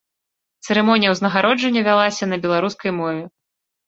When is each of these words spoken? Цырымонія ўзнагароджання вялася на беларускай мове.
Цырымонія 0.67 1.09
ўзнагароджання 1.11 1.83
вялася 1.89 2.29
на 2.31 2.39
беларускай 2.47 2.91
мове. 3.01 3.21